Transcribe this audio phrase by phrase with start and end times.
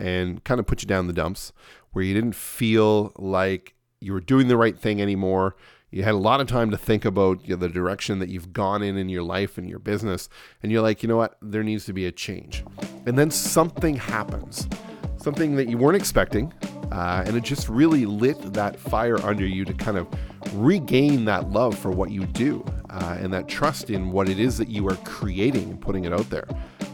[0.00, 1.52] and kind of put you down the dumps
[1.92, 5.56] where you didn't feel like you were doing the right thing anymore?
[5.90, 8.52] You had a lot of time to think about you know, the direction that you've
[8.52, 10.28] gone in in your life and your business,
[10.62, 12.64] and you're like, you know what, there needs to be a change.
[13.06, 14.68] And then something happens,
[15.16, 16.52] something that you weren't expecting,
[16.92, 20.06] uh, and it just really lit that fire under you to kind of
[20.54, 24.58] regain that love for what you do uh, and that trust in what it is
[24.58, 26.46] that you are creating and putting it out there.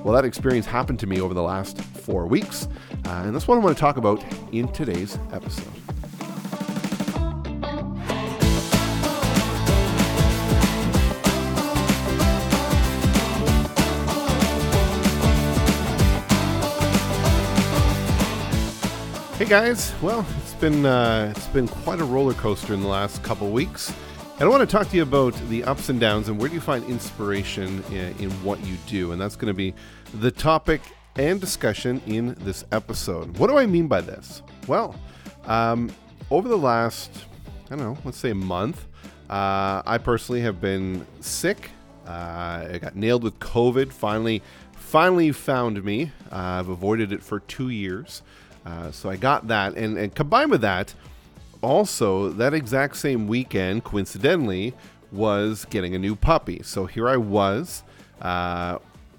[0.06, 2.68] Well, that experience happened to me over the last four weeks,
[3.06, 5.66] uh, and that's what I want to talk about in today's episode.
[19.36, 23.24] Hey guys, well, it's been uh, it's been quite a roller coaster in the last
[23.24, 23.92] couple weeks,
[24.38, 26.54] and I want to talk to you about the ups and downs and where do
[26.54, 29.74] you find inspiration in, in what you do, and that's going to be
[30.12, 30.82] the topic
[31.16, 33.38] and discussion in this episode.
[33.38, 34.42] What do I mean by this?
[34.66, 34.94] Well,
[35.46, 35.90] um,
[36.30, 37.24] over the last
[37.66, 38.86] I don't know, let's say a month,
[39.28, 41.70] uh, I personally have been sick.
[42.06, 43.92] Uh, I got nailed with COVID.
[43.92, 44.42] Finally,
[44.72, 46.12] finally found me.
[46.30, 48.22] Uh, I've avoided it for two years.
[48.64, 50.94] Uh, so I got that, and, and combined with that,
[51.62, 54.74] also that exact same weekend, coincidentally,
[55.12, 56.60] was getting a new puppy.
[56.62, 57.82] So here I was,
[58.20, 58.78] uh,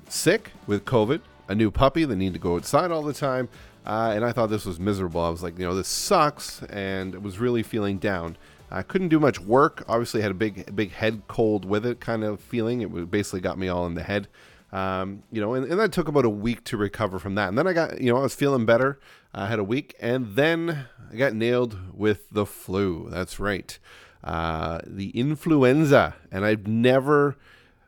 [0.10, 3.50] sick with COVID, a new puppy that needed to go outside all the time,
[3.86, 5.22] uh, and I thought this was miserable.
[5.22, 8.38] I was like, you know, this sucks, and was really feeling down.
[8.70, 9.86] I couldn't do much work.
[9.88, 12.82] Obviously, had a big, big head cold with it kind of feeling.
[12.82, 14.28] It basically got me all in the head.
[14.78, 17.50] Um, you know, and, and that took about a week to recover from that.
[17.50, 19.00] And then I got, you know, I was feeling better.
[19.34, 23.08] I had a week, and then I got nailed with the flu.
[23.10, 23.78] That's right,
[24.24, 26.16] uh, the influenza.
[26.32, 27.38] And I've never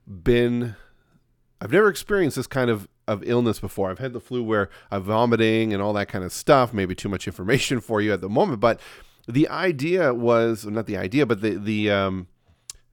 [0.08, 0.76] been,
[1.62, 3.90] I've never experienced this kind of of illness before.
[3.90, 6.74] I've had the flu where I'm vomiting and all that kind of stuff.
[6.74, 8.80] Maybe too much information for you at the moment, but
[9.28, 12.28] the idea was not the idea, but the the um,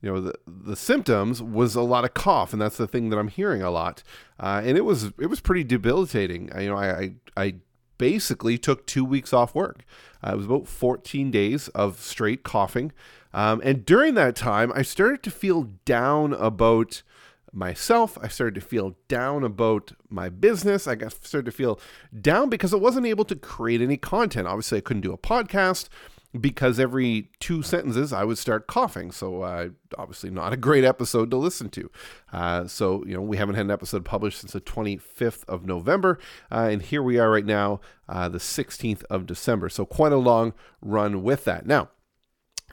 [0.06, 3.18] you know the the symptoms was a lot of cough, and that's the thing that
[3.18, 4.04] I'm hearing a lot.
[4.38, 6.48] Uh, and it was it was pretty debilitating.
[6.54, 7.54] I, you know, I, I, I
[7.98, 9.84] basically took two weeks off work.
[10.24, 12.92] Uh, it was about 14 days of straight coughing,
[13.34, 17.02] um, and during that time, I started to feel down about
[17.52, 18.16] myself.
[18.22, 20.86] I started to feel down about my business.
[20.86, 21.80] I got started to feel
[22.20, 24.46] down because I wasn't able to create any content.
[24.46, 25.88] Obviously, I couldn't do a podcast
[26.40, 29.10] because every two sentences I would start coughing.
[29.10, 31.90] So, uh, obviously, not a great episode to listen to.
[32.32, 36.18] Uh, so, you know, we haven't had an episode published since the 25th of November.
[36.50, 39.68] Uh, and here we are right now, uh, the 16th of December.
[39.68, 41.66] So, quite a long run with that.
[41.66, 41.90] Now,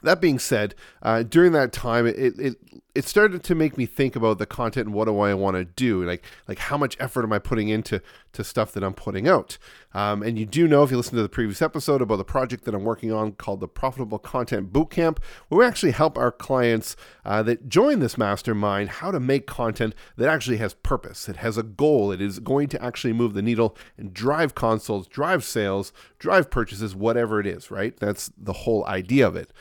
[0.03, 2.55] that being said, uh, during that time, it, it
[2.93, 5.65] it started to make me think about the content and what do I want to
[5.65, 8.01] do, like like how much effort am I putting into
[8.33, 9.57] to stuff that I'm putting out.
[9.93, 12.65] Um, and you do know if you listen to the previous episode about the project
[12.65, 16.95] that I'm working on called the Profitable Content Bootcamp, where we actually help our clients
[17.23, 21.29] uh, that join this mastermind how to make content that actually has purpose.
[21.29, 22.11] It has a goal.
[22.11, 26.95] It is going to actually move the needle and drive consults, drive sales, drive purchases,
[26.95, 27.71] whatever it is.
[27.71, 27.95] Right?
[27.97, 29.51] That's the whole idea of it.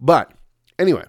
[0.00, 0.32] But
[0.78, 1.04] anyway,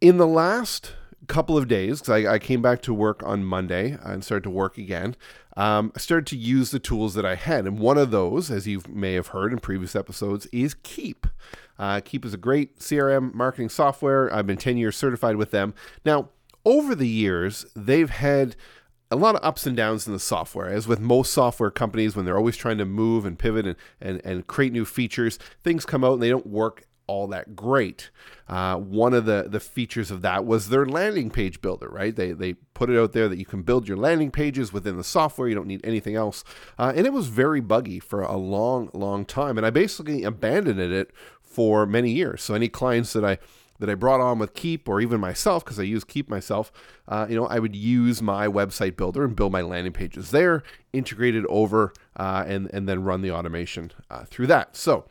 [0.00, 0.94] in the last
[1.30, 4.50] couple of days, because I, I, came back to work on Monday and started to
[4.50, 5.14] work again,
[5.56, 7.66] um, I started to use the tools that I had.
[7.66, 11.28] And one of those, as you may have heard in previous episodes, is Keap.
[11.78, 14.32] Uh, Keap is a great CRM marketing software.
[14.34, 15.72] I've been 10 years certified with them.
[16.04, 16.30] Now,
[16.64, 18.56] over the years, they've had
[19.08, 20.68] a lot of ups and downs in the software.
[20.68, 24.20] As with most software companies, when they're always trying to move and pivot and, and,
[24.24, 28.10] and create new features, things come out and they don't work all that great.
[28.48, 32.14] Uh, one of the, the features of that was their landing page builder, right?
[32.14, 35.02] They, they put it out there that you can build your landing pages within the
[35.02, 35.48] software.
[35.48, 36.44] You don't need anything else.
[36.78, 39.58] Uh, and it was very buggy for a long, long time.
[39.58, 41.10] And I basically abandoned it
[41.40, 42.42] for many years.
[42.42, 43.38] So any clients that I
[43.80, 46.70] that I brought on with Keap or even myself, because I use Keap myself,
[47.08, 50.62] uh, you know, I would use my website builder and build my landing pages there,
[50.92, 54.76] integrated over, uh, and and then run the automation uh, through that.
[54.76, 55.06] So.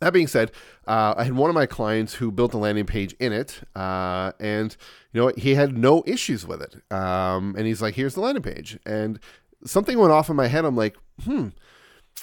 [0.00, 0.52] That being said,
[0.86, 4.32] uh, I had one of my clients who built a landing page in it, uh,
[4.38, 4.76] and
[5.12, 6.76] you know he had no issues with it.
[6.92, 9.18] Um, and he's like, "Here's the landing page," and
[9.64, 10.64] something went off in my head.
[10.64, 11.48] I'm like, "Hmm."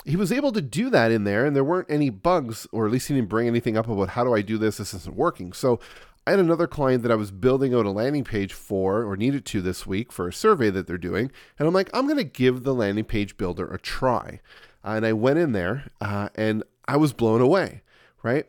[0.04, 2.92] he was able to do that in there, and there weren't any bugs, or at
[2.92, 4.78] least he didn't bring anything up about how do I do this?
[4.78, 5.54] This isn't working.
[5.54, 5.80] So
[6.28, 9.46] I had another client that I was building out a landing page for, or needed
[9.46, 12.24] to this week for a survey that they're doing, and I'm like, I'm going to
[12.24, 14.42] give the landing page builder a try.
[14.84, 17.82] And I went in there, uh, and I was blown away.
[18.24, 18.48] Right,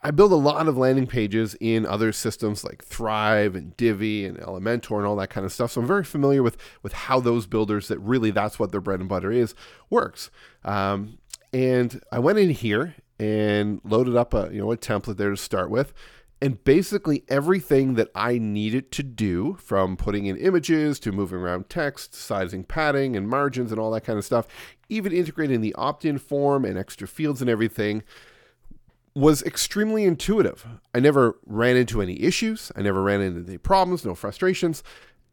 [0.00, 4.38] I build a lot of landing pages in other systems like Thrive and Divi and
[4.38, 5.72] Elementor and all that kind of stuff.
[5.72, 9.00] So I'm very familiar with with how those builders that really that's what their bread
[9.00, 9.54] and butter is
[9.90, 10.30] works.
[10.64, 11.18] Um,
[11.52, 15.36] and I went in here and loaded up a you know a template there to
[15.36, 15.92] start with.
[16.40, 21.68] And basically everything that I needed to do, from putting in images to moving around
[21.68, 24.46] text, sizing padding and margins and all that kind of stuff,
[24.88, 28.02] even integrating the opt-in form and extra fields and everything,
[29.14, 30.66] was extremely intuitive.
[30.94, 32.70] I never ran into any issues.
[32.76, 34.82] I never ran into any problems, no frustrations.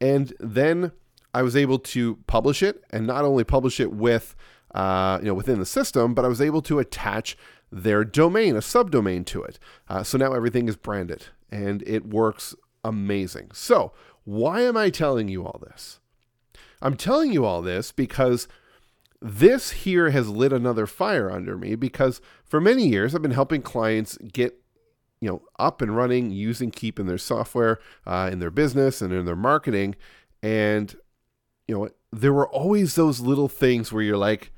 [0.01, 0.91] And then
[1.33, 4.35] I was able to publish it and not only publish it with,
[4.73, 7.37] uh, you know, within the system, but I was able to attach
[7.71, 9.59] their domain, a subdomain to it.
[9.87, 13.51] Uh, so now everything is branded and it works amazing.
[13.53, 13.91] So,
[14.23, 15.99] why am I telling you all this?
[16.81, 18.47] I'm telling you all this because
[19.21, 23.61] this here has lit another fire under me because for many years I've been helping
[23.61, 24.59] clients get
[25.21, 29.11] you know up and running using Keap in their software, uh, in their business, and
[29.13, 29.95] in their marketing,
[30.43, 30.95] and
[31.67, 34.51] you know there were always those little things where you're like,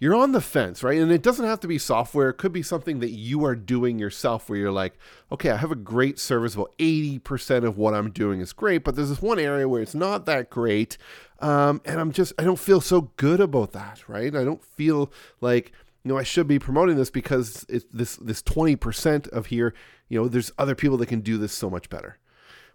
[0.00, 0.98] you're on the fence, right?
[0.98, 2.30] And it doesn't have to be software.
[2.30, 4.98] It could be something that you are doing yourself where you're like,
[5.30, 6.56] okay, I have a great service.
[6.56, 9.94] Well, 80% of what I'm doing is great, but there's this one area where it's
[9.94, 10.96] not that great.
[11.40, 14.34] Um, and I'm just, I don't feel so good about that, right?
[14.34, 15.12] I don't feel
[15.42, 19.74] like, you know, I should be promoting this because it's this, this 20% of here,
[20.08, 22.16] you know, there's other people that can do this so much better.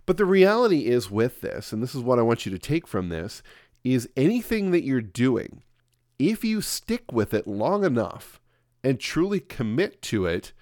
[0.06, 2.86] But the reality is with this, and this is what I want you to take
[2.86, 3.42] from this,
[3.84, 5.64] is anything that you're doing,
[6.20, 8.40] if you stick with it long enough
[8.84, 10.54] and truly commit to it,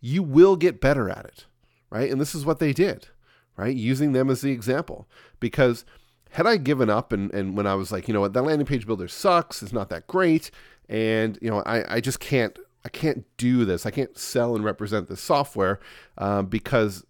[0.00, 1.46] you will get better at it,
[1.90, 2.10] right?
[2.10, 3.08] And this is what they did,
[3.56, 3.74] right?
[3.74, 5.08] Using them as the example.
[5.40, 5.84] Because
[6.30, 8.66] had I given up and, and when I was like, you know what, that landing
[8.66, 10.50] page builder sucks, it's not that great,
[10.88, 13.84] and you know, I, I just can't I can't do this.
[13.84, 15.80] I can't sell and represent this software
[16.18, 17.04] um, because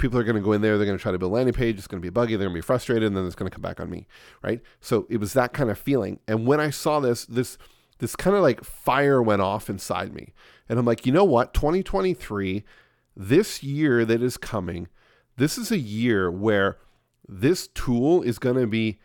[0.00, 1.54] people are going to go in there, they're going to try to build a landing
[1.54, 3.50] page, it's going to be buggy, they're going to be frustrated, and then it's going
[3.50, 4.06] to come back on me,
[4.42, 4.60] right?
[4.80, 6.18] So it was that kind of feeling.
[6.26, 7.58] And when I saw this, this
[8.00, 10.32] this kind of like fire went off inside me.
[10.68, 11.54] And I'm like, you know what?
[11.54, 12.64] 2023,
[13.14, 14.88] this year that is coming,
[15.36, 16.78] this is a year where
[17.28, 18.98] this tool is going to be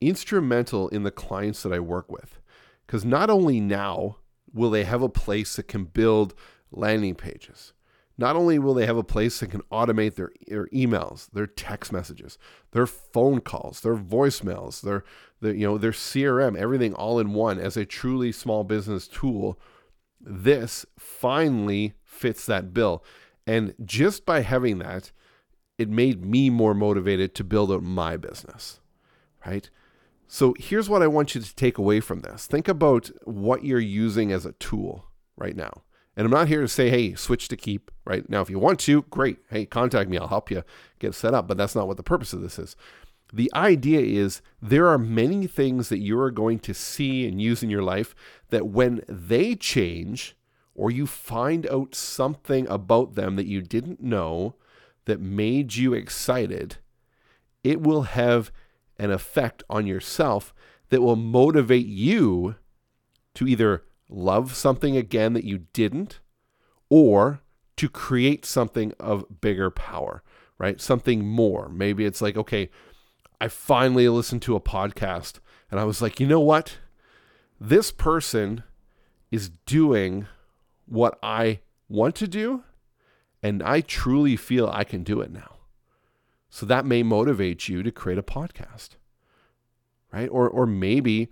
[0.00, 2.38] instrumental in the clients that I work with.
[2.86, 4.18] Because not only now
[4.52, 6.34] will they have a place that can build
[6.70, 7.72] landing pages,
[8.18, 11.92] not only will they have a place that can automate their, their emails, their text
[11.92, 12.38] messages,
[12.72, 15.04] their phone calls, their voicemails, their,
[15.40, 19.58] their you know their CRM, everything all in one as a truly small business tool.
[20.20, 23.04] This finally fits that bill.
[23.46, 25.12] And just by having that,
[25.78, 28.80] it made me more motivated to build out my business.
[29.44, 29.68] Right?
[30.26, 32.46] So here's what I want you to take away from this.
[32.46, 35.04] Think about what you're using as a tool
[35.36, 35.82] right now.
[36.16, 38.40] And I'm not here to say, hey, switch to Keap right now.
[38.40, 39.38] If you want to, great.
[39.50, 40.16] Hey, contact me.
[40.16, 40.64] I'll help you
[40.98, 41.46] get set up.
[41.46, 42.74] But that's not what the purpose of this is.
[43.32, 47.62] The idea is there are many things that you are going to see and use
[47.62, 48.14] in your life
[48.50, 50.36] that when they change
[50.74, 54.54] or you find out something about them that you didn't know
[55.06, 56.76] that made you excited,
[57.64, 58.52] it will have
[58.98, 60.54] an effect on yourself
[60.90, 62.54] that will motivate you
[63.34, 66.20] to either love something again that you didn't,
[66.88, 67.40] or
[67.76, 70.22] to create something of bigger power,
[70.58, 70.80] right?
[70.80, 71.68] Something more.
[71.68, 72.70] Maybe it's like, okay,
[73.40, 76.78] I finally listened to a podcast and I was like, you know what?
[77.60, 78.62] This person
[79.30, 80.26] is doing
[80.86, 82.62] what I want to do,
[83.42, 85.56] and I truly feel I can do it now.
[86.48, 88.90] So that may motivate you to create a podcast,
[90.12, 90.28] right?
[90.28, 91.28] Or, or maybe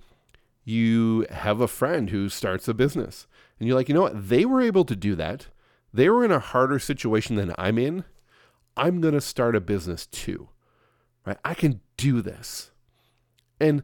[0.64, 3.26] you have a friend who starts a business
[3.58, 4.28] and you're like, you know what?
[4.28, 5.48] They were able to do that.
[5.92, 8.04] They were in a harder situation than I'm in.
[8.76, 10.48] I'm going to start a business too,
[11.24, 11.38] right?
[11.44, 12.72] I can do this.
[13.60, 13.82] And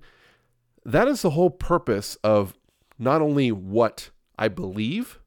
[0.84, 2.58] that is the whole purpose of
[2.98, 5.20] not only what I believe,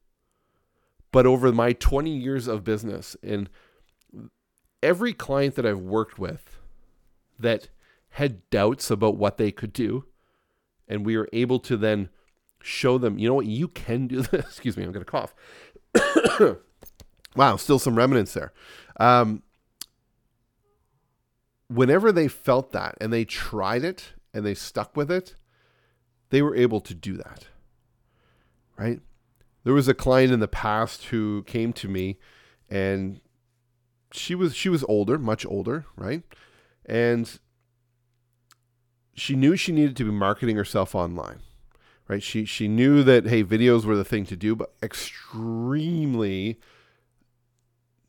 [1.12, 3.48] but over my 20 years of business and
[4.82, 6.58] every client that I've worked with
[7.38, 7.68] that
[8.10, 10.04] had doubts about what they could do,
[10.88, 12.08] and we were able to then
[12.62, 14.44] show them, you know what, you can do this.
[14.44, 15.34] Excuse me, I'm going to cough.
[17.36, 18.52] wow, still some remnants there.
[18.98, 19.42] Um,
[21.68, 25.36] whenever they felt that and they tried it and they stuck with it,
[26.30, 27.46] they were able to do that.
[28.76, 29.00] Right?
[29.62, 32.18] There was a client in the past who came to me
[32.68, 33.20] and
[34.12, 36.22] she was she was older, much older, right?
[36.86, 37.38] And
[39.14, 41.40] she knew she needed to be marketing herself online.
[42.06, 42.22] Right?
[42.22, 46.58] She she knew that hey, videos were the thing to do, but extremely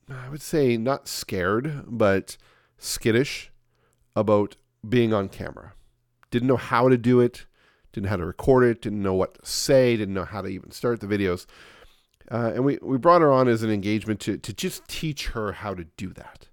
[0.09, 2.38] I would say not scared, but
[2.77, 3.51] skittish
[4.15, 4.55] about
[4.88, 5.74] being on camera.
[6.29, 7.45] Didn't know how to do it,
[7.91, 10.47] didn't know how to record it, didn't know what to say, didn't know how to
[10.47, 11.45] even start the videos.
[12.29, 15.53] Uh, and we, we brought her on as an engagement to, to just teach her
[15.53, 16.50] how to do that.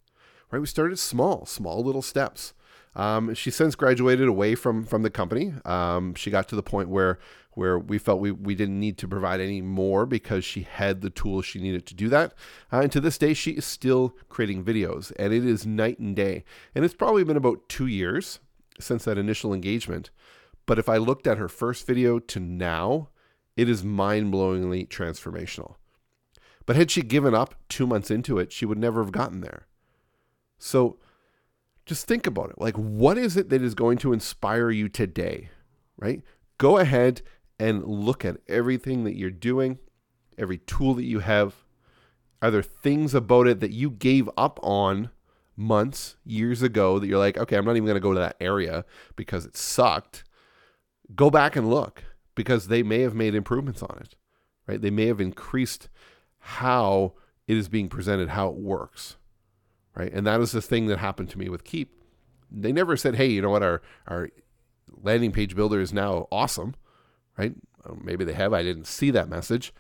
[0.51, 0.61] Right?
[0.61, 2.53] We started small, small little steps.
[2.95, 5.55] Um, she since graduated away from from the company.
[5.65, 7.19] Um, she got to the point where
[7.55, 11.11] where we felt we, we didn't need to provide any more because she had the
[11.11, 12.33] tools she needed to do that.
[12.73, 16.17] Uh, and to this day, she is still creating videos, and it is night and
[16.17, 16.45] day.
[16.75, 18.41] And it's probably been about two years
[18.81, 20.11] since that initial engagement.
[20.65, 23.09] But if I looked at her first video to now,
[23.57, 25.75] it is mind blowingly transformational.
[26.65, 29.67] But had she given up two months into it, she would never have gotten there.
[30.59, 30.99] So
[31.87, 32.61] just think about it.
[32.61, 35.51] Like, what is it that is going to inspire you today,
[35.97, 36.23] right?
[36.59, 37.23] Go ahead
[37.59, 39.79] and look at everything that you're doing,
[40.39, 41.55] every tool that you have.
[42.41, 45.11] Are there things about it that you gave up on
[45.57, 48.37] months, years ago that you're like, okay, I'm not even going to go to that
[48.41, 48.85] area
[49.17, 50.25] because it sucked?
[51.15, 52.03] Go back and look
[52.35, 54.17] because they may have made improvements on it,
[54.67, 54.81] right?
[54.81, 55.89] They may have increased
[56.39, 57.15] how
[57.47, 59.17] it is being presented, how it works,
[59.95, 60.13] right?
[60.13, 61.93] And that is the thing that happened to me with Keap.
[62.51, 64.31] They never said, hey, you know what, our, our
[65.03, 66.75] landing page builder is now awesome
[67.37, 67.55] right?
[68.03, 68.53] Maybe they have.
[68.53, 69.73] I didn't see that message,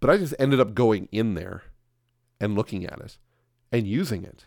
[0.00, 1.64] but I just ended up going in there
[2.40, 3.18] and looking at it
[3.72, 4.46] and using it.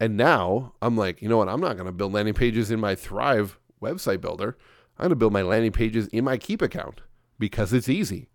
[0.00, 1.48] And now I'm like, you know what?
[1.48, 4.56] I'm not going to build landing pages in my Thrive website builder.
[4.98, 7.00] I'm going to build my landing pages in my Keap account
[7.38, 8.28] because it's easy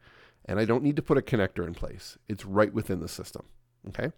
[0.45, 2.17] and I don't need to put a connector in place.
[2.27, 3.45] It's right within the system.
[3.89, 4.11] Okay.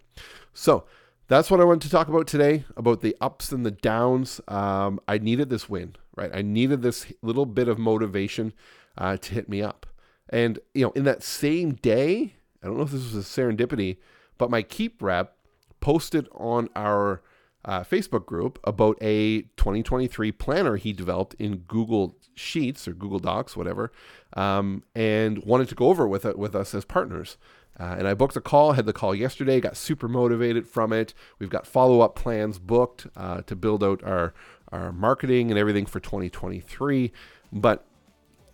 [0.52, 0.84] So
[1.28, 4.40] that's what I wanted to talk about today about the ups and the downs.
[4.48, 6.30] Um, I needed this win, right?
[6.34, 8.52] I needed this little bit of motivation
[8.98, 9.86] uh, to hit me up.
[10.28, 13.98] And, you know, in that same day, I don't know if this was a serendipity,
[14.38, 15.36] but my Keap rep
[15.80, 17.22] posted on our
[17.64, 23.56] uh, Facebook group about a 2023 planner he developed in Google Sheets or Google Docs,
[23.56, 23.92] whatever,
[24.34, 27.36] um, and wanted to go over with it with us as partners.
[27.78, 31.14] Uh, and I booked a call, had the call yesterday, got super motivated from it.
[31.38, 34.34] We've got follow up plans booked uh, to build out our,
[34.70, 37.12] our marketing and everything for 2023.
[37.50, 37.84] But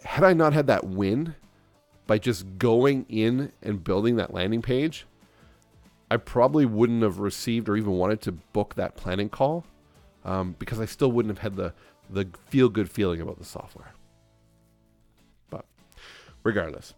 [0.05, 1.35] had I not had that win
[2.07, 5.07] by just going in and building that landing page,
[6.11, 9.67] I probably wouldn't have received or even wanted to book that planning call
[10.25, 11.75] um, because I still wouldn't have had the,
[12.09, 13.93] the feel good feeling about the software.
[15.51, 15.67] But
[16.43, 16.95] regardless.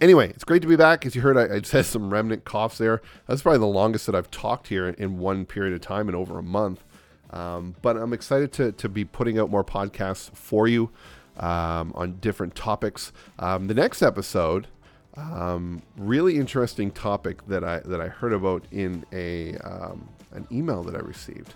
[0.00, 1.06] Anyway, it's great to be back.
[1.06, 3.02] As you heard, I, I just had some remnant coughs there.
[3.26, 6.38] That's probably the longest that I've talked here in one period of time in over
[6.38, 6.84] a month.
[7.30, 10.90] Um, but I'm excited to, to be putting out more podcasts for you
[11.38, 13.12] um, on different topics.
[13.38, 14.66] Um, the next episode,
[15.14, 20.82] um, really interesting topic that I that I heard about in a um, an email
[20.84, 21.54] that I received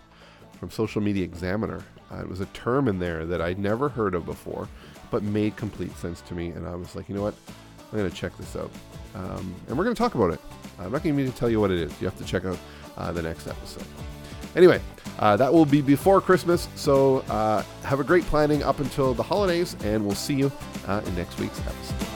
[0.58, 1.82] from Social Media Examiner.
[2.10, 4.68] Uh, it was a term in there that I'd never heard of before,
[5.10, 7.34] but made complete sense to me, and I was like, you know what,
[7.96, 8.70] I'm going to check this out,
[9.14, 10.40] um, and we're going to talk about it.
[10.78, 11.98] I'm not going to tell you what it is.
[11.98, 12.58] You have to check out
[12.98, 13.86] uh, the next episode.
[14.54, 14.82] Anyway,
[15.18, 19.22] uh, that will be before Christmas, so uh, have a great planning up until the
[19.22, 20.52] holidays, and we'll see you
[20.86, 22.15] uh, in next week's episode.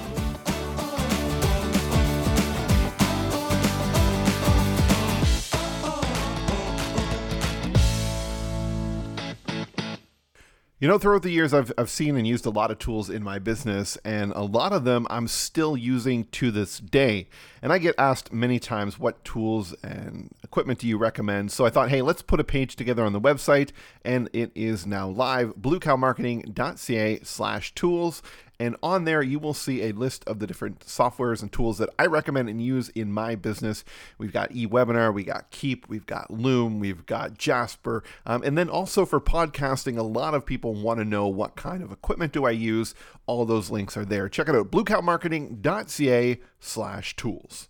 [10.81, 13.23] You know, throughout the years, I've, I've seen and used a lot of tools in
[13.23, 17.29] my business, and a lot of them I'm still using to this day.
[17.61, 21.53] And I get asked many times, what tools and equipment do you recommend?
[21.53, 23.73] So I thought, hey, let's put a page together on the website,
[24.07, 28.23] and it is now live, bluecowmarketing.ca slash tools.
[28.61, 31.89] And on there, you will see a list of the different softwares and tools that
[31.99, 33.85] I recommend and use in my business.
[34.19, 38.05] We've got eWebinar, we got Keap, we've got Loom, we've got Jasper.
[38.27, 41.83] Um, and then also for podcasting, a lot of people want to know what kind
[41.83, 42.95] of equipment do I use.
[43.25, 44.29] All those links are there.
[44.29, 47.70] Check it out, bluecowmarketing.ca slash tools.